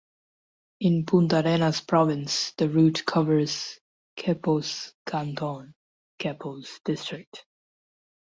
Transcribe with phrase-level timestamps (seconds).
[0.79, 3.77] In Puntarenas province the route covers
[4.17, 5.75] Quepos canton
[6.19, 7.45] (Quepos district).